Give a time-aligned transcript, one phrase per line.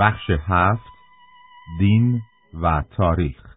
[0.00, 0.92] بخش هفت
[1.78, 2.20] دین
[2.62, 3.56] و تاریخ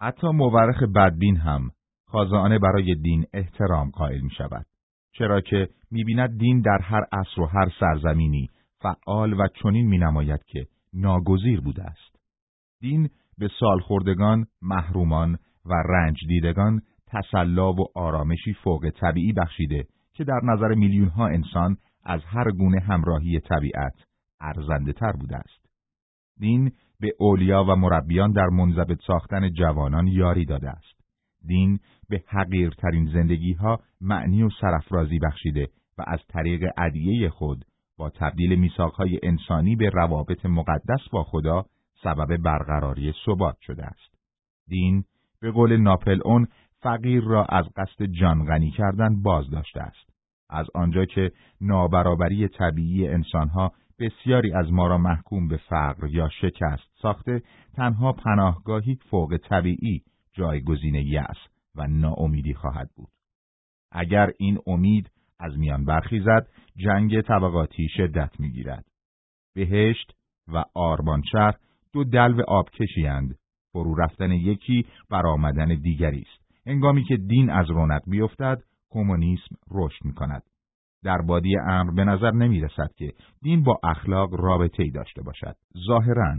[0.00, 1.70] حتی مورخ بدبین هم
[2.06, 4.66] خازانه برای دین احترام قائل می شود.
[5.12, 8.48] چرا که می بیند دین در هر عصر و هر سرزمینی
[8.80, 12.16] فعال و چنین می نماید که ناگزیر بوده است.
[12.80, 13.08] دین
[13.38, 20.74] به سالخوردگان، محرومان و رنج دیدگان تسلا و آرامشی فوق طبیعی بخشیده که در نظر
[20.74, 24.07] میلیون ها انسان از هر گونه همراهی طبیعت
[24.40, 25.68] ارزنده تر بوده است.
[26.38, 30.98] دین به اولیا و مربیان در منضبط ساختن جوانان یاری داده است.
[31.46, 31.78] دین
[32.08, 37.64] به حقیرترین زندگی ها معنی و سرفرازی بخشیده و از طریق عدیه خود
[37.98, 41.64] با تبدیل های انسانی به روابط مقدس با خدا
[42.02, 44.14] سبب برقراری ثبات شده است.
[44.68, 45.04] دین
[45.40, 46.46] به قول ناپل اون
[46.80, 50.08] فقیر را از قصد جان غنی کردن باز داشته است.
[50.50, 56.90] از آنجا که نابرابری طبیعی انسانها بسیاری از ما را محکوم به فقر یا شکست
[57.02, 57.42] ساخته
[57.74, 61.36] تنها پناهگاهی فوق طبیعی جایگزین یأس
[61.74, 63.08] و ناامیدی خواهد بود.
[63.92, 65.10] اگر این امید
[65.40, 68.84] از میان برخیزد جنگ طبقاتی شدت می‌گیرد.
[69.54, 70.12] بهشت
[70.52, 71.54] و آرمانشهر
[71.92, 73.38] دو دلو آبکشی اند.
[73.72, 76.52] فرو رفتن یکی برآمدن دیگری است.
[76.66, 80.42] انگامی که دین از رونق بیفتد کمونیسم رشد می کند.
[81.04, 85.56] در بادی امر به نظر نمی رسد که دین با اخلاق رابطه ای داشته باشد.
[85.86, 86.34] ظاهرا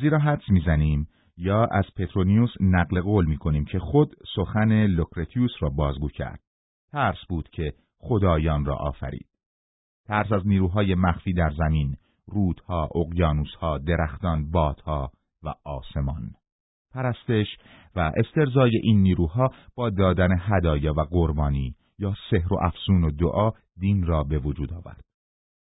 [0.00, 5.68] زیرا حدس می‌زنیم یا از پترونیوس نقل قول می کنیم که خود سخن لوکرتیوس را
[5.68, 6.40] بازگو کرد.
[6.92, 9.26] ترس بود که خدایان را آفرید.
[10.06, 15.10] ترس از نیروهای مخفی در زمین، رودها، اقیانوسها، درختان، بادها
[15.42, 16.30] و آسمان.
[16.94, 17.46] پرستش
[17.96, 23.50] و استرزای این نیروها با دادن هدایا و قربانی یا سحر و افسون و دعا
[23.80, 25.04] دین را به وجود آورد.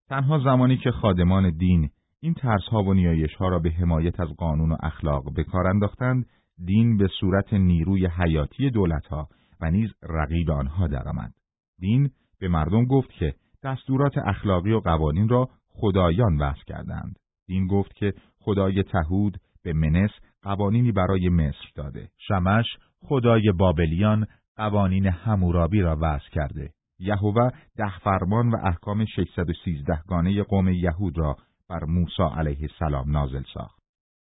[0.09, 4.77] تنها زمانی که خادمان دین این ترسها و نیایشها را به حمایت از قانون و
[4.83, 6.27] اخلاق به کار انداختند،
[6.65, 9.29] دین به صورت نیروی حیاتی دولتها
[9.61, 11.33] و نیز رقیب آنها درآمد.
[11.79, 17.19] دین به مردم گفت که دستورات اخلاقی و قوانین را خدایان وضع کردند.
[17.47, 20.11] دین گفت که خدای تهود به منس
[20.43, 22.09] قوانینی برای مصر داده.
[22.29, 22.67] شمش
[23.01, 26.71] خدای بابلیان قوانین همورابی را وضع کرده.
[27.01, 31.37] یهوه ده فرمان و احکام 613 گانه قوم یهود را
[31.69, 33.79] بر موسی علیه السلام نازل ساخت.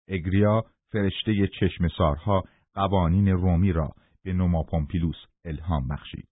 [0.10, 2.44] اگریا فرشته چشم سارها
[2.74, 3.90] قوانین رومی را
[4.24, 6.28] به نوما پومپیلوس الهام بخشید.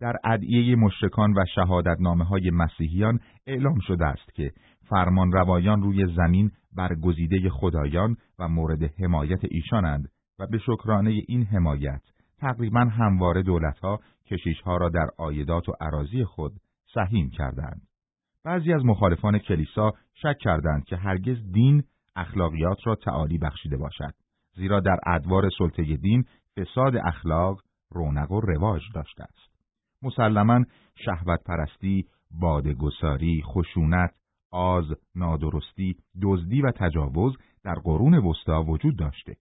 [0.00, 4.52] در ادعیه مشرکان و شهادتنامه های مسیحیان اعلام شده است که
[4.88, 12.02] فرمان روایان روی زمین برگزیده خدایان و مورد حمایت ایشانند و به شکرانه این حمایت
[12.44, 16.52] تقریبا همواره دولتها کشیشها را در آیدات و عراضی خود
[16.94, 17.82] سهیم کردند.
[18.44, 21.82] بعضی از مخالفان کلیسا شک کردند که هرگز دین
[22.16, 24.14] اخلاقیات را تعالی بخشیده باشد،
[24.56, 26.24] زیرا در ادوار سلطه دین
[26.56, 27.60] فساد اخلاق
[27.90, 29.54] رونق و رواج داشته است.
[30.02, 34.14] مسلما شهوت پرستی، بادگساری، خشونت،
[34.50, 34.84] آز،
[35.14, 39.36] نادرستی، دزدی و تجاوز در قرون وسطا وجود داشته.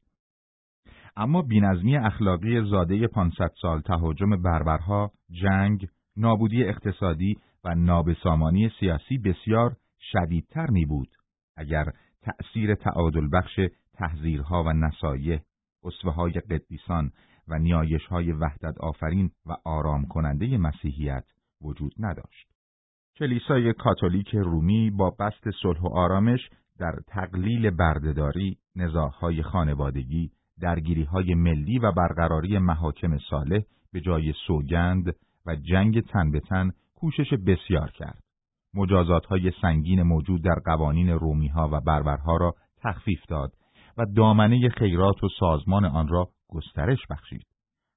[1.15, 5.87] اما بینظمی اخلاقی زاده 500 سال تهاجم بربرها، جنگ،
[6.17, 9.75] نابودی اقتصادی و نابسامانی سیاسی بسیار
[10.11, 11.09] شدیدتر می بود
[11.57, 11.85] اگر
[12.21, 13.59] تأثیر تعادل بخش
[13.93, 15.39] تحذیرها و نصایح،
[15.83, 17.11] اصفه های قدیسان
[17.47, 21.25] و نیایش های وحدت آفرین و آرام کننده مسیحیت
[21.61, 22.47] وجود نداشت.
[23.15, 26.49] کلیسای کاتولیک رومی با بست صلح و آرامش
[26.79, 30.31] در تقلیل بردهداری، نزاعهای خانوادگی،
[30.63, 33.61] درگیری های ملی و برقراری محاکم صالح
[33.93, 35.15] به جای سوگند
[35.45, 38.23] و جنگ تن به تن کوشش بسیار کرد.
[38.73, 43.51] مجازات های سنگین موجود در قوانین رومی ها و بربرها را تخفیف داد
[43.97, 47.45] و دامنه خیرات و سازمان آن را گسترش بخشید.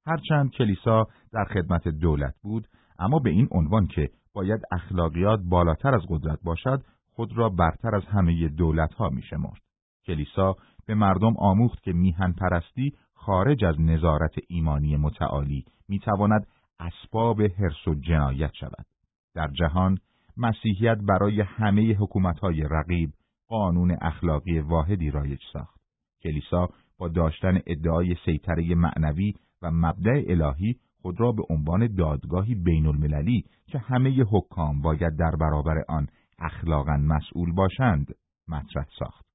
[0.07, 2.67] هرچند کلیسا در خدمت دولت بود،
[2.99, 6.83] اما به این عنوان که باید اخلاقیات بالاتر از قدرت باشد،
[7.15, 9.61] خود را برتر از همه دولت ها می شمرد.
[10.07, 16.47] کلیسا به مردم آموخت که میهن پرستی خارج از نظارت ایمانی متعالی می تواند
[16.81, 18.87] اسباب حرس و جنایت شود.
[19.35, 19.99] در جهان
[20.37, 23.11] مسیحیت برای همه حکومتهای رقیب
[23.49, 25.81] قانون اخلاقی واحدی رایج ساخت.
[26.23, 26.69] کلیسا
[26.99, 33.45] با داشتن ادعای سیطره معنوی و مبدع الهی خود را به عنوان دادگاهی بین المللی
[33.67, 38.15] که همه حکام باید در برابر آن اخلاقا مسئول باشند
[38.49, 39.26] مطرح ساخت.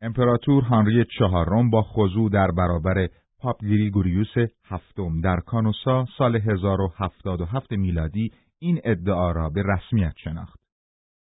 [0.00, 3.08] امپراتور هانری چهارم با خضوع در برابر
[3.38, 4.34] پاپ گریگوریوس
[4.64, 10.58] هفتم در کانوسا سال 1077 میلادی این ادعا را به رسمیت شناخت.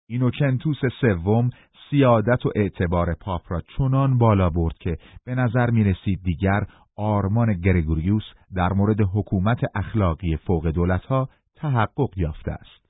[0.09, 1.49] اینوکنتوس سوم
[1.89, 7.53] سیادت و اعتبار پاپ را چنان بالا برد که به نظر می رسید دیگر آرمان
[7.53, 8.23] گرگوریوس
[8.55, 12.87] در مورد حکومت اخلاقی فوق دولتها تحقق یافته است.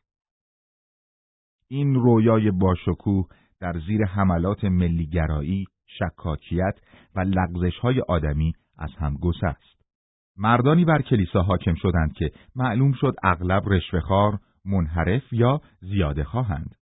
[1.69, 3.27] این رویای باشکوه
[3.59, 6.75] در زیر حملات ملیگرایی، شکاکیت
[7.15, 9.77] و لغزش های آدمی از هم گسست.
[10.37, 16.75] مردانی بر کلیسا حاکم شدند که معلوم شد اغلب رشوهخوار، منحرف یا زیاده خواهند.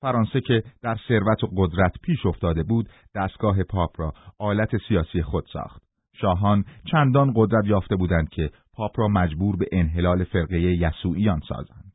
[0.00, 5.44] فرانسه که در ثروت و قدرت پیش افتاده بود، دستگاه پاپ را آلت سیاسی خود
[5.52, 5.82] ساخت.
[6.12, 11.92] شاهان چندان قدرت یافته بودند که پاپ را مجبور به انحلال فرقه یسوعیان سازند.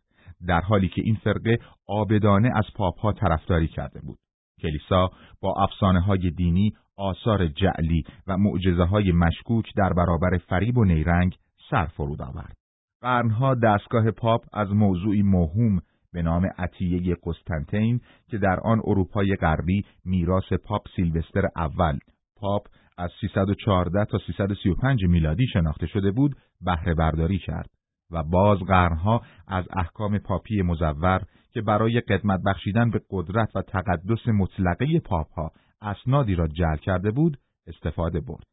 [0.47, 4.17] در حالی که این فرقه آبدانه از پاپ ها طرفداری کرده بود.
[4.65, 5.09] کلیسا
[5.41, 11.35] با افسانه های دینی، آثار جعلی و معجزه های مشکوک در برابر فریب و نیرنگ
[11.69, 12.55] سر فرود آورد.
[13.01, 15.81] قرنها دستگاه پاپ از موضوعی مهم
[16.13, 21.97] به نام عطیه قسطنطین که در آن اروپای غربی میراث پاپ سیلوستر اول
[22.37, 22.67] پاپ
[22.97, 27.69] از 314 تا 335 میلادی شناخته شده بود بهره برداری کرد
[28.11, 31.21] و باز قرنها از احکام پاپی مزور
[31.55, 37.11] که برای قدمت بخشیدن به قدرت و تقدس مطلقه پاپ ها اسنادی را جعل کرده
[37.11, 37.37] بود
[37.67, 38.43] استفاده برد.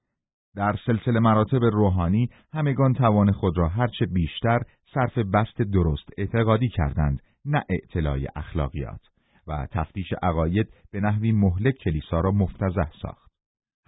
[0.57, 4.61] در سلسله مراتب روحانی همگان توان خود را هرچه بیشتر
[4.95, 9.01] صرف بست درست اعتقادی کردند نه اعتلاع اخلاقیات
[9.47, 13.33] و تفتیش عقاید به نحوی مهلک کلیسا را مفتزه ساخت.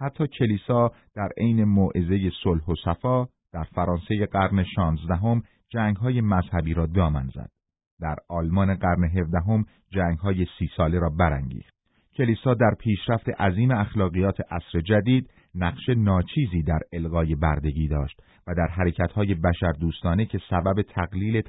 [0.01, 6.85] حتی کلیسا در عین موعظه صلح و صفا در فرانسه قرن شانزدهم جنگهای مذهبی را
[6.85, 7.54] دامن زد.
[8.01, 11.75] در آلمان قرن هفدهم جنگهای سی ساله را برانگیخت.
[12.17, 18.67] کلیسا در پیشرفت عظیم اخلاقیات عصر جدید نقش ناچیزی در الغای بردگی داشت و در
[18.67, 21.41] حرکتهای بشر دوستانه که سبب تقلیل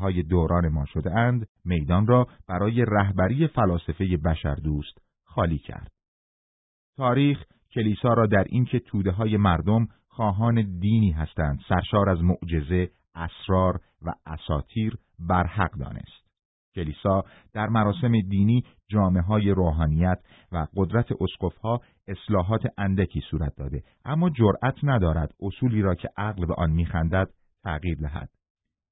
[0.00, 5.90] های دوران ما شده اند، میدان را برای رهبری فلاسفه بشر دوست خالی کرد.
[6.96, 7.44] تاریخ
[7.74, 14.12] کلیسا را در اینکه توده های مردم خواهان دینی هستند سرشار از معجزه، اسرار و
[14.26, 16.28] اساتیر برحق دانست.
[16.74, 20.18] کلیسا در مراسم دینی جامعه های روحانیت
[20.52, 26.54] و قدرت اسقفها اصلاحات اندکی صورت داده اما جرأت ندارد اصولی را که عقل به
[26.54, 27.28] آن میخندد
[27.64, 28.28] تغییر دهد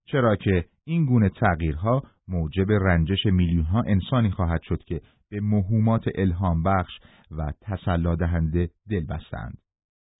[0.06, 5.00] چرا که این گونه تغییرها موجب رنجش میلیونها انسانی خواهد شد که
[5.31, 6.93] به مهمات الهام بخش
[7.31, 9.58] و تسلا دهنده دل بستند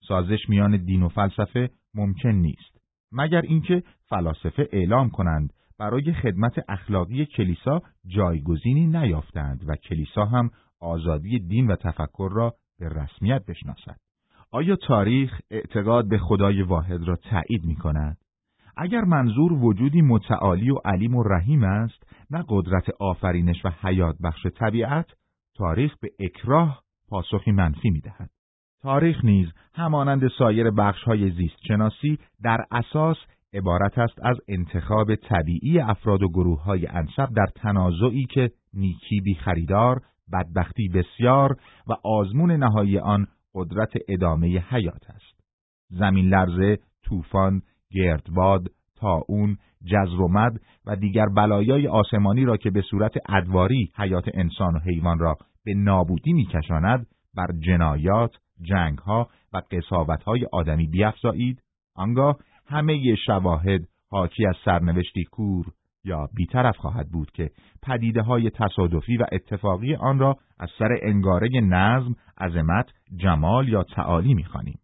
[0.08, 2.76] سازش میان دین و فلسفه ممکن نیست
[3.12, 10.50] مگر اینکه فلاسفه اعلام کنند برای خدمت اخلاقی کلیسا جایگزینی نیافتند و کلیسا هم
[10.81, 13.96] آزادی دین و تفکر را به رسمیت بشناسد.
[14.50, 18.17] آیا تاریخ اعتقاد به خدای واحد را تایید می کند؟
[18.76, 24.46] اگر منظور وجودی متعالی و علیم و رحیم است، نه قدرت آفرینش و حیات بخش
[24.46, 25.06] طبیعت،
[25.55, 28.31] تاریخ به اکراه پاسخی منفی می دهد.
[28.82, 30.67] تاریخ نیز همانند سایر
[31.06, 33.17] های زیست شناسی در اساس
[33.54, 39.34] عبارت است از انتخاب طبیعی افراد و گروه های انصب در تنازعی که نیکی بی
[39.34, 40.02] خریدار،
[40.32, 41.56] بدبختی بسیار
[41.87, 45.40] و آزمون نهایی آن قدرت ادامه حیات است.
[45.88, 52.82] زمین لرزه، طوفان، گردباد، تاون، جزر و مد و دیگر بلایای آسمانی را که به
[52.82, 58.30] صورت ادواری حیات انسان و حیوان را به نابودی میکشاند بر جنایات،
[58.62, 61.62] جنگها و قصاوتهای آدمی بیافزایید
[61.94, 62.37] آنگاه
[62.68, 63.80] همه شواهد
[64.11, 65.66] حاکی از سرنوشتی کور
[66.04, 67.50] یا بیطرف خواهد بود که
[67.82, 74.35] پدیده های تصادفی و اتفاقی آن را از سر انگاره نظم، عظمت، جمال یا تعالی
[74.35, 74.78] می‌خوانیم.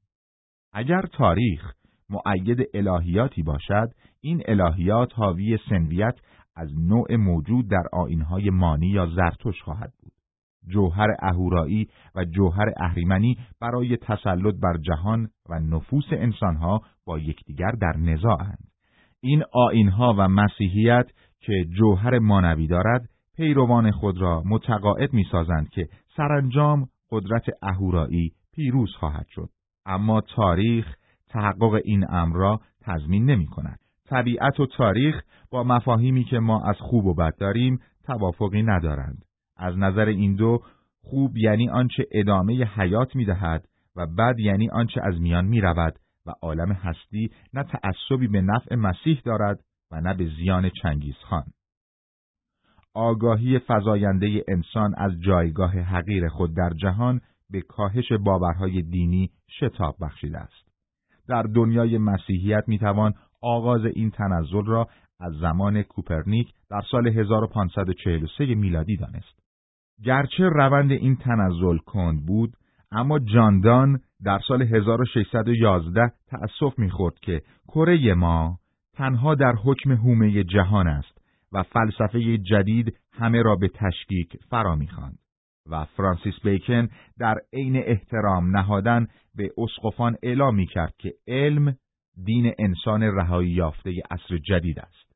[0.73, 1.73] اگر تاریخ
[2.11, 3.89] معید الهیاتی باشد،
[4.21, 6.15] این الهیات حاوی سنویت
[6.57, 10.13] از نوع موجود در آینهای مانی یا زرتوش خواهد بود.
[10.69, 17.97] جوهر اهورایی و جوهر اهریمنی برای تسلط بر جهان و نفوس انسانها با یکدیگر در
[17.97, 18.69] نزاعند.
[19.21, 21.07] این آینها و مسیحیت
[21.41, 29.27] که جوهر مانوی دارد پیروان خود را متقاعد می‌سازند که سرانجام قدرت اهورایی پیروز خواهد
[29.29, 29.49] شد
[29.87, 30.97] اما تاریخ
[31.29, 33.79] تحقق این امر را تضمین نمی کند.
[34.09, 39.25] طبیعت و تاریخ با مفاهیمی که ما از خوب و بد داریم توافقی ندارند.
[39.57, 40.63] از نظر این دو
[41.03, 45.99] خوب یعنی آنچه ادامه حیات می دهد و بد یعنی آنچه از میان می رود
[46.27, 51.45] و عالم هستی نه تعصبی به نفع مسیح دارد و نه به زیان چنگیز خان.
[52.95, 59.31] آگاهی فزاینده انسان از جایگاه حقیر خود در جهان به کاهش باورهای دینی
[59.61, 60.73] شتاب بخشیده است.
[61.29, 64.89] در دنیای مسیحیت می‌توان آغاز این تنزل را
[65.21, 69.43] از زمان کوپرنیک در سال 1543 میلادی دانست.
[70.05, 72.53] گرچه روند این تنزل کند بود
[72.93, 78.59] اما جاندان در سال 1611 تأسف می‌خورد که کره ما
[78.95, 81.19] تنها در حکم هومه جهان است
[81.53, 85.19] و فلسفه جدید همه را به تشکیک فرا می‌خواند
[85.71, 86.89] و فرانسیس بیکن
[87.19, 91.77] در عین احترام نهادن به اسقفان اعلام می‌کرد که علم
[92.25, 95.12] دین انسان رهایی یافته عصر جدید است.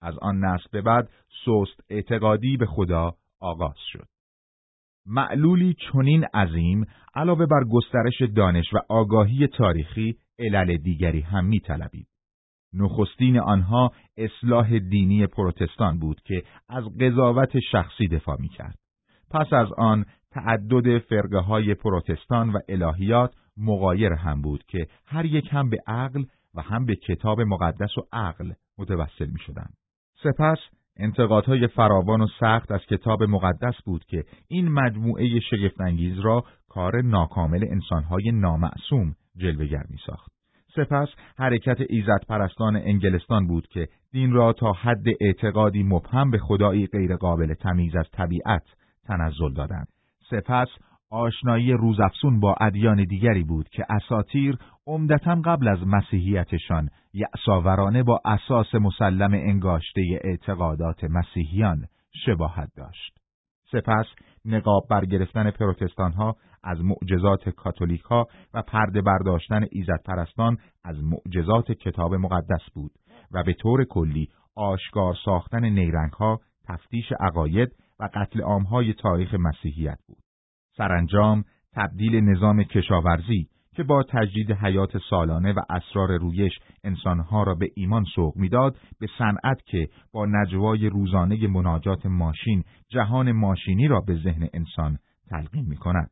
[0.00, 1.08] از آن نسل به بعد
[1.44, 4.06] سست اعتقادی به خدا آغاز شد.
[5.06, 12.06] معلولی چنین عظیم علاوه بر گسترش دانش و آگاهی تاریخی علل دیگری هم میطلبید.
[12.72, 18.78] نخستین آنها اصلاح دینی پروتستان بود که از قضاوت شخصی دفاع می‌کرد.
[19.30, 25.48] پس از آن تعدد فرقه های پروتستان و الهیات مغایر هم بود که هر یک
[25.50, 29.70] هم به عقل و هم به کتاب مقدس و عقل متوسل می شدن.
[30.22, 30.58] سپس
[30.96, 37.64] انتقادهای فراوان و سخت از کتاب مقدس بود که این مجموعه شگفتانگیز را کار ناکامل
[37.70, 40.30] انسانهای نامعصوم جلوگر می ساخت.
[40.76, 41.08] سپس
[41.38, 47.54] حرکت ایزد پرستان انگلستان بود که دین را تا حد اعتقادی مبهم به خدایی غیرقابل
[47.54, 48.62] تمیز از طبیعت
[49.04, 49.88] تنزل دادند.
[50.30, 50.68] سپس
[51.10, 58.74] آشنایی روزافسون با ادیان دیگری بود که اساتیر عمدتا قبل از مسیحیتشان یعصاورانه با اساس
[58.74, 61.84] مسلم انگاشته اعتقادات مسیحیان
[62.26, 63.18] شباهت داشت.
[63.72, 64.06] سپس
[64.44, 71.72] نقاب برگرفتن پروتستان ها از معجزات کاتولیک ها و پرده برداشتن ایزد پرستان از معجزات
[71.72, 72.92] کتاب مقدس بود
[73.32, 77.68] و به طور کلی آشکار ساختن نیرنگ ها تفتیش عقاید
[78.00, 80.29] و قتل عامهای تاریخ مسیحیت بود.
[80.80, 86.52] سرانجام تبدیل نظام کشاورزی که با تجدید حیات سالانه و اسرار رویش
[86.84, 93.32] انسانها را به ایمان سوق می‌داد به صنعت که با نجوای روزانه مناجات ماشین جهان
[93.32, 94.98] ماشینی را به ذهن انسان
[95.30, 96.10] تلقین می کند.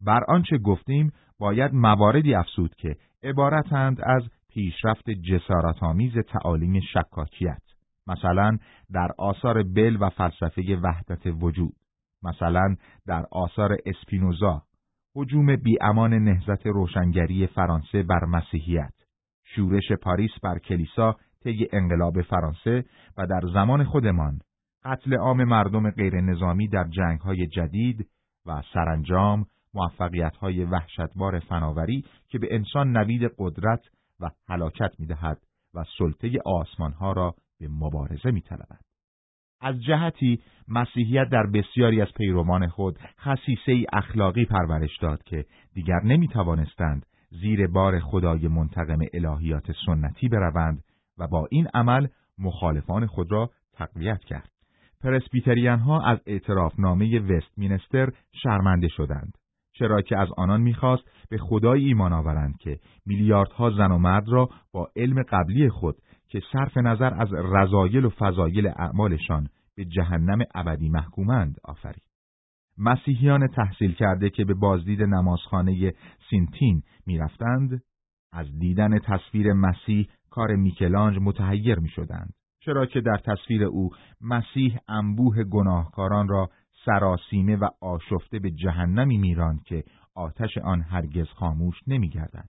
[0.00, 7.62] بر آنچه گفتیم باید مواردی افسود که عبارتند از پیشرفت جسارتآمیز تعالیم شکاکیت
[8.06, 8.58] مثلا
[8.92, 11.85] در آثار بل و فلسفه وحدت وجود
[12.26, 14.62] مثلا در آثار اسپینوزا
[15.16, 18.92] حجوم بیامان نهزت روشنگری فرانسه بر مسیحیت
[19.44, 22.84] شورش پاریس بر کلیسا طی انقلاب فرانسه
[23.18, 24.40] و در زمان خودمان
[24.84, 28.08] قتل عام مردم غیر نظامی در جنگ های جدید
[28.46, 33.80] و سرانجام موفقیت های وحشتبار فناوری که به انسان نوید قدرت
[34.20, 35.38] و حلاکت می دهد
[35.74, 38.85] و سلطه آسمان ها را به مبارزه می طلبد.
[39.66, 45.44] از جهتی مسیحیت در بسیاری از پیروان خود خصیصه اخلاقی پرورش داد که
[45.74, 50.84] دیگر نمی توانستند زیر بار خدای منتقم الهیات سنتی بروند
[51.18, 52.06] و با این عمل
[52.38, 54.50] مخالفان خود را تقویت کرد.
[55.02, 58.08] پرسبیتریان ها از اعترافنامه وستمینستر
[58.42, 59.38] شرمنده شدند.
[59.72, 64.48] چرا که از آنان می‌خواست به خدای ایمان آورند که میلیاردها زن و مرد را
[64.72, 65.96] با علم قبلی خود
[66.28, 72.02] که صرف نظر از رضایل و فضایل اعمالشان به جهنم ابدی محکومند آفرید.
[72.78, 75.92] مسیحیان تحصیل کرده که به بازدید نمازخانه
[76.30, 77.82] سینتین می‌رفتند
[78.32, 82.34] از دیدن تصویر مسیح کار میکلانج متحیر می شدند.
[82.60, 83.90] چرا که در تصویر او
[84.20, 86.50] مسیح انبوه گناهکاران را
[86.84, 92.48] سراسیمه و آشفته به جهنمی میراند که آتش آن هرگز خاموش نمیگردد.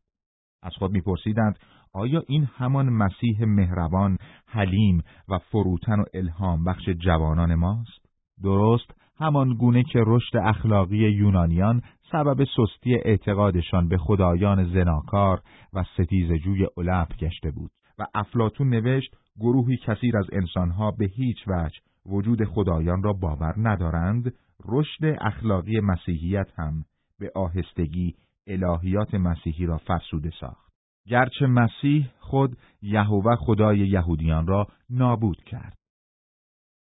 [0.63, 1.59] از خود میپرسیدند
[1.97, 8.05] آیا این همان مسیح مهربان، حلیم و فروتن و الهام بخش جوانان ماست؟
[8.43, 15.41] درست همان گونه که رشد اخلاقی یونانیان سبب سستی اعتقادشان به خدایان زناکار
[15.73, 21.79] و ستیزجوی علب گشته بود و افلاتون نوشت گروهی کثیر از انسانها به هیچ وجه
[22.05, 24.33] وجود خدایان را باور ندارند
[24.65, 26.85] رشد اخلاقی مسیحیت هم
[27.19, 28.15] به آهستگی
[28.47, 30.66] الهیات مسیحی را فرسوده ساخت.
[31.07, 35.77] گرچه مسیح خود یهوه خدای یهودیان را نابود کرد.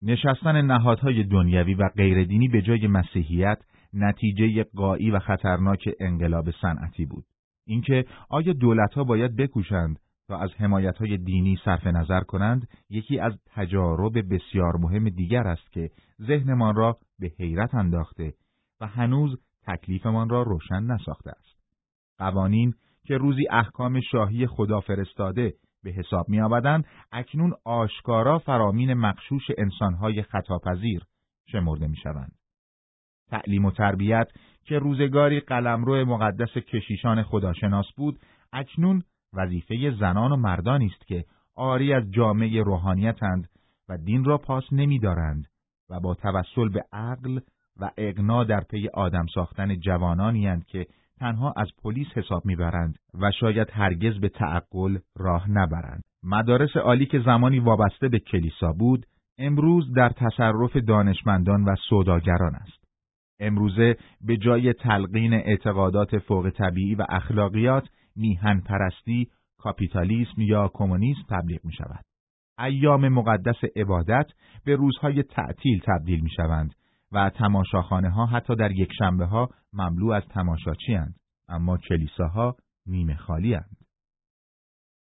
[0.02, 3.58] نشستن نهادهای دنیوی و غیردینی به جای مسیحیت
[3.92, 7.24] نتیجه قایی و خطرناک انقلاب صنعتی بود.
[7.66, 9.98] اینکه آیا دولتها باید بکوشند
[10.28, 15.90] تا از حمایتهای دینی صرف نظر کنند یکی از تجارب بسیار مهم دیگر است که
[16.22, 18.34] ذهنمان را به حیرت انداخته
[18.80, 21.60] و هنوز تکلیفمان را روشن نساخته است.
[22.18, 22.74] قوانین
[23.06, 30.22] که روزی احکام شاهی خدا فرستاده به حساب می آمدن، اکنون آشکارا فرامین مخشوش انسانهای
[30.22, 31.02] خطاپذیر
[31.52, 32.32] شمرده می شوند.
[33.30, 34.28] تعلیم و تربیت
[34.64, 38.18] که روزگاری قلمرو مقدس کشیشان خداشناس بود،
[38.52, 39.02] اکنون
[39.32, 41.24] وظیفه زنان و مردانی است که
[41.56, 43.48] آری از جامعه روحانیتند
[43.88, 45.46] و دین را پاس نمیدارند
[45.90, 47.40] و با توسل به عقل
[47.80, 50.86] و اقنا در پی آدم ساختن جوانانی که
[51.20, 56.02] تنها از پلیس حساب می‌برند و شاید هرگز به تعقل راه نبرند.
[56.22, 59.06] مدارس عالی که زمانی وابسته به کلیسا بود،
[59.38, 62.84] امروز در تصرف دانشمندان و سوداگران است.
[63.40, 71.64] امروزه به جای تلقین اعتقادات فوق طبیعی و اخلاقیات، میهن پرستی، کاپیتالیسم یا کمونیسم تبلیغ
[71.64, 72.04] می شود.
[72.58, 74.26] ایام مقدس عبادت
[74.64, 76.74] به روزهای تعطیل تبدیل می شوند
[77.12, 81.14] و تماشاخانه ها حتی در یک شنبه ها مملو از تماشاچی هند.
[81.48, 83.76] اما کلیساها نیمه خالی هند.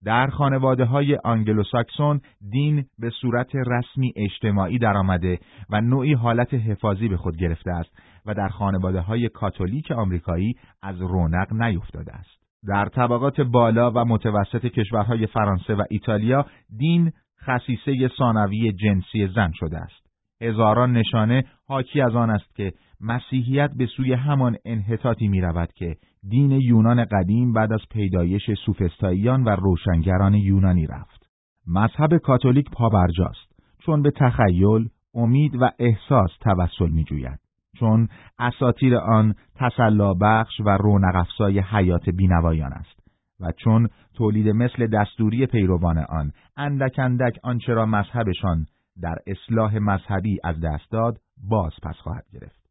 [0.04, 5.38] در خانواده های آنگلوساکسون دین به صورت رسمی اجتماعی درآمده
[5.70, 7.90] و نوعی حالت حفاظی به خود گرفته است
[8.26, 12.42] و در خانواده های کاتولیک آمریکایی از رونق نیفتاده است.
[12.68, 16.46] در طبقات بالا و متوسط کشورهای فرانسه و ایتالیا
[16.78, 20.01] دین خصیصه ثانوی جنسی زن شده است.
[20.42, 25.96] هزاران نشانه حاکی از آن است که مسیحیت به سوی همان انحطاطی می رود که
[26.28, 31.26] دین یونان قدیم بعد از پیدایش سوفستاییان و روشنگران یونانی رفت.
[31.66, 37.38] مذهب کاتولیک پابرجاست چون به تخیل، امید و احساس توسل می جوید.
[37.78, 38.08] چون
[38.38, 41.26] اساتیر آن تسلا بخش و رونق
[41.70, 43.02] حیات بینوایان است
[43.40, 48.66] و چون تولید مثل دستوری پیروان آن اندک اندک آنچه مذهبشان
[49.02, 51.18] در اصلاح مذهبی از دست داد
[51.48, 52.62] باز پس خواهد گرفت.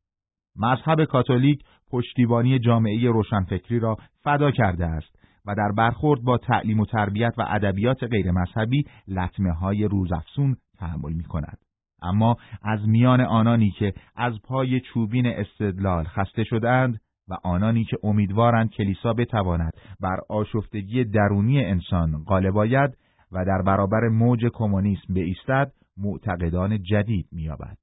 [0.56, 6.86] مذهب کاتولیک پشتیبانی جامعه روشنفکری را فدا کرده است و در برخورد با تعلیم و
[6.86, 11.58] تربیت و ادبیات غیر مذهبی لطمه های روزافزون تحمل می کند.
[12.02, 17.00] اما از میان آنانی که از پای چوبین استدلال خسته شدهاند
[17.30, 22.98] و آنانی که امیدوارند کلیسا بتواند بر آشفتگی درونی انسان غالب آید
[23.32, 27.78] و در برابر موج کمونیسم بایستد معتقدان جدید می‌یابد.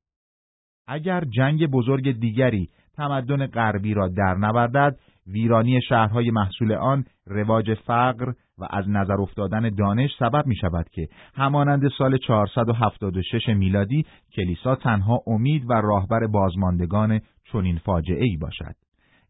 [0.86, 8.32] اگر جنگ بزرگ دیگری تمدن غربی را در نوردد ویرانی شهرهای محصول آن رواج فقر
[8.58, 15.20] و از نظر افتادن دانش سبب می شود که همانند سال 476 میلادی کلیسا تنها
[15.26, 17.20] امید و راهبر بازماندگان
[17.52, 18.74] چنین فاجعه ای باشد.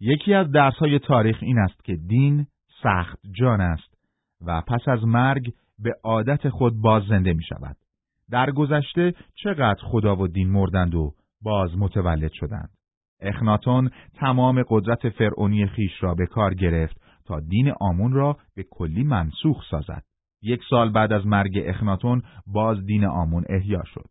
[0.00, 2.46] یکی از درسهای تاریخ این است که دین
[2.82, 3.94] سخت جان است
[4.46, 7.76] و پس از مرگ به عادت خود باز زنده می شود.
[8.30, 11.12] در گذشته چقدر خدا و دین مردند و
[11.42, 12.70] باز متولد شدند.
[13.20, 19.02] اخناتون تمام قدرت فرعونی خیش را به کار گرفت تا دین آمون را به کلی
[19.02, 20.02] منسوخ سازد.
[20.42, 24.06] یک سال بعد از مرگ اخناتون باز دین آمون احیا شد.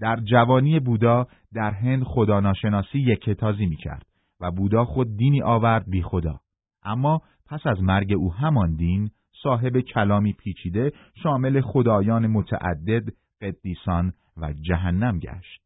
[0.00, 4.06] در جوانی بودا در هند خداناشناسی یک تازی می کرد
[4.40, 6.40] و بودا خود دینی آورد بی خدا.
[6.84, 9.10] اما پس از مرگ او همان دین
[9.42, 13.02] صاحب کلامی پیچیده شامل خدایان متعدد،
[13.42, 15.62] قدیسان و جهنم گشت.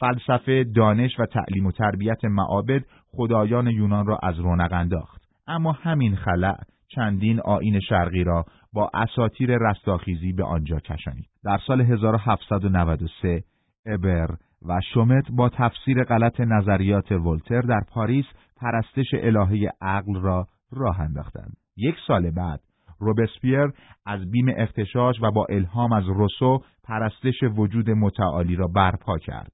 [0.00, 5.22] فلسفه، دانش و تعلیم و تربیت معابد خدایان یونان را از رونق انداخت.
[5.46, 6.56] اما همین خلع
[6.88, 11.28] چندین آین شرقی را با اساتیر رستاخیزی به آنجا کشانید.
[11.44, 13.44] در سال 1793
[13.86, 14.28] ابر
[14.62, 18.24] و شومت با تفسیر غلط نظریات ولتر در پاریس
[18.56, 21.56] پرستش الهه عقل را راه انداختند.
[21.76, 22.60] یک سال بعد
[22.98, 23.72] روبسپیر
[24.06, 29.52] از بیم اختشاش و با الهام از روسو پرستش وجود متعالی را برپا کرد.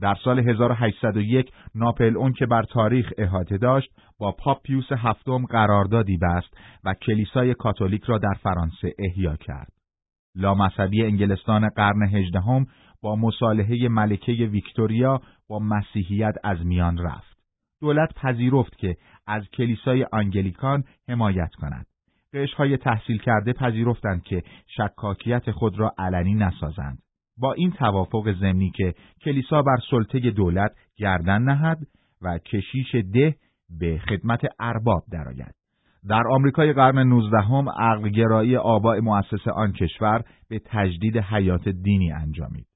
[0.00, 6.56] در سال 1801 ناپل اون که بر تاریخ احاطه داشت با پاپیوس هفتم قراردادی بست
[6.84, 9.72] و کلیسای کاتولیک را در فرانسه احیا کرد.
[10.36, 12.66] لامذهبی انگلستان قرن هجدهم
[13.02, 17.38] با مصالحه ملکه ویکتوریا با مسیحیت از میان رفت.
[17.80, 21.86] دولت پذیرفت که از کلیسای آنگلیکان حمایت کند.
[22.34, 26.98] قشهای تحصیل کرده پذیرفتند که شکاکیت خود را علنی نسازند.
[27.38, 28.94] با این توافق زمینی که
[29.24, 31.78] کلیسا بر سلطه دولت گردن نهد
[32.22, 33.34] و کشیش ده
[33.80, 35.54] به خدمت ارباب درآید.
[36.08, 42.66] در آمریکای قرن نوزدهم عقلگرایی آباء مؤسس آن کشور به تجدید حیات دینی انجامید.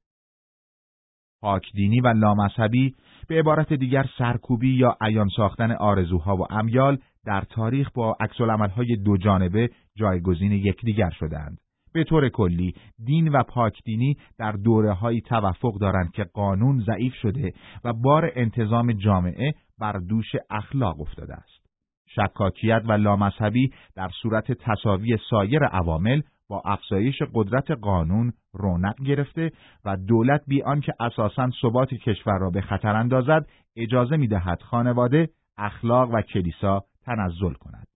[1.41, 2.95] پاک دینی و لامذهبی
[3.29, 9.17] به عبارت دیگر سرکوبی یا عیان ساختن آرزوها و امیال در تاریخ با عکسالعملهای دو
[9.17, 11.59] جانبه جایگزین یکدیگر شدند.
[11.93, 17.53] به طور کلی دین و پاکدینی در دوره های توفق دارند که قانون ضعیف شده
[17.85, 21.69] و بار انتظام جامعه بر دوش اخلاق افتاده است.
[22.09, 29.51] شکاکیت و لامذهبی در صورت تصاوی سایر عوامل با افزایش قدرت قانون رونق گرفته
[29.85, 35.29] و دولت بی آنکه اساساً ثبات کشور را به خطر اندازد اجازه می‌دهد خانواده
[35.59, 37.87] اخلاق و کلیسا تنزل کند.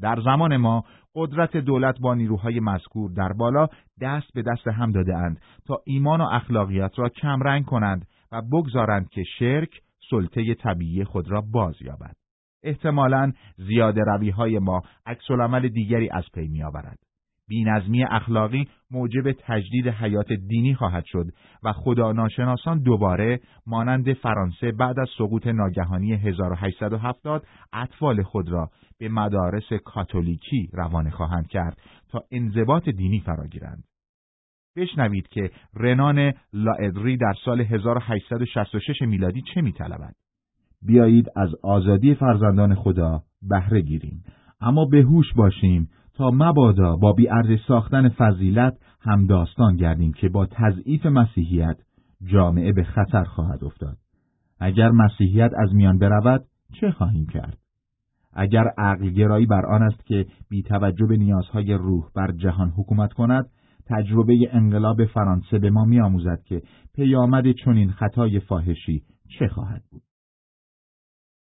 [0.00, 3.68] در زمان ما قدرت دولت با نیروهای مذکور در بالا
[4.00, 9.08] دست به دست هم داده اند تا ایمان و اخلاقیات را کمرنگ کنند و بگذارند
[9.08, 9.70] که شرک،
[10.10, 12.16] سلطه طبیعی خود را باز یابد.
[12.62, 15.30] احتمالاً زیاده روی های ما عکس
[15.74, 16.98] دیگری از پی می آورد.
[17.48, 21.26] بینظمی اخلاقی موجب تجدید حیات دینی خواهد شد
[21.62, 29.08] و خدا ناشناسان دوباره مانند فرانسه بعد از سقوط ناگهانی 1870 اطفال خود را به
[29.08, 31.78] مدارس کاتولیکی روانه خواهند کرد
[32.08, 33.84] تا انضباط دینی فرا گیرند.
[34.76, 40.14] بشنوید که رنان لاادری در سال 1866 میلادی چه میطلبد.
[40.82, 44.24] بیایید از آزادی فرزندان خدا بهره گیریم
[44.60, 50.46] اما به هوش باشیم تا مبادا با بیارزش ساختن فضیلت هم داستان گردیم که با
[50.46, 51.76] تضعیف مسیحیت
[52.24, 53.96] جامعه به خطر خواهد افتاد.
[54.60, 56.44] اگر مسیحیت از میان برود
[56.80, 57.58] چه خواهیم کرد؟
[58.32, 63.46] اگر عقلگرایی بر آن است که بی توجه به نیازهای روح بر جهان حکومت کند،
[63.86, 66.62] تجربه انقلاب فرانسه به ما میآموزد که
[66.94, 69.02] پیامد چنین خطای فاحشی
[69.38, 70.02] چه خواهد بود.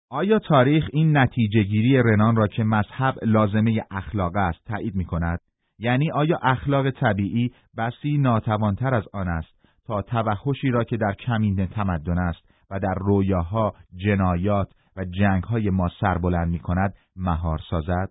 [0.10, 5.40] آیا تاریخ این نتیجه گیری رنان را که مذهب لازمه اخلاق است تایید می کند؟
[5.80, 11.68] یعنی آیا اخلاق طبیعی بسی ناتوانتر از آن است تا توحشی را که در کمین
[11.68, 12.40] تمدن است
[12.70, 18.10] و در رویاها جنایات و جنگهای ما سربلند می کند مهار سازد؟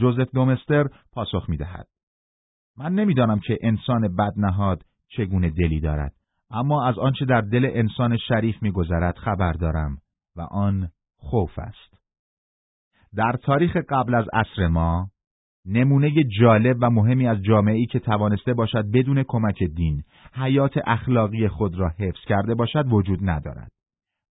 [0.00, 1.86] جوزف دومستر پاسخ می دهد.
[2.76, 6.12] من نمی‌دانم که انسان بدنهاد چگونه دلی دارد
[6.50, 9.98] اما از آنچه در دل انسان شریف میگذرد خبر دارم
[10.36, 11.98] و آن خوف است.
[13.16, 15.10] در تاریخ قبل از عصر ما
[15.66, 20.02] نمونه جالب و مهمی از جامعه‌ای که توانسته باشد بدون کمک دین
[20.34, 23.70] حیات اخلاقی خود را حفظ کرده باشد وجود ندارد.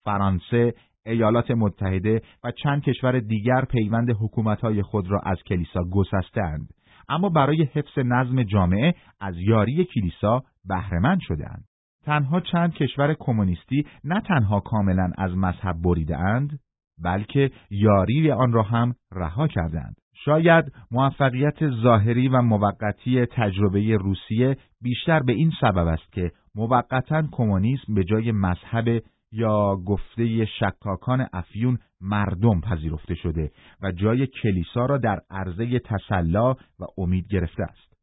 [0.03, 0.73] فرانسه،
[1.05, 6.69] ایالات متحده و چند کشور دیگر پیوند حکومتهای خود را از کلیسا گسستند
[7.09, 11.65] اما برای حفظ نظم جامعه از یاری کلیسا بهرهمند شدهاند.
[12.05, 16.59] تنها چند کشور کمونیستی نه تنها کاملا از مذهب بریده اند
[17.03, 19.95] بلکه یاری آن را هم رها کردند.
[20.25, 27.93] شاید موفقیت ظاهری و موقتی تجربه روسیه بیشتر به این سبب است که موقتا کمونیسم
[27.93, 35.19] به جای مذهب یا گفته شکاکان افیون مردم پذیرفته شده و جای کلیسا را در
[35.29, 37.97] عرضه تسلا و امید گرفته است.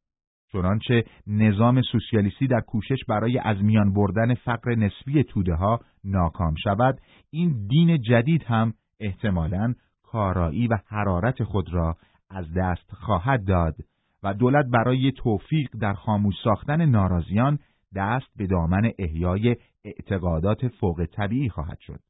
[0.52, 7.00] چنانچه نظام سوسیالیستی در کوشش برای از میان بردن فقر نسبی توده ها ناکام شود،
[7.30, 11.96] این دین جدید هم احتمالاً کارایی و حرارت خود را
[12.30, 13.76] از دست خواهد داد
[14.22, 17.58] و دولت برای توفیق در خاموش ساختن ناراضیان
[17.94, 22.00] دست به دامن احیای اعتقادات فوق طبیعی خواهد شد.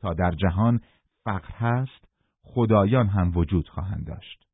[0.00, 0.80] تا در جهان
[1.24, 2.04] فقر هست،
[2.42, 4.49] خدایان هم وجود خواهند داشت.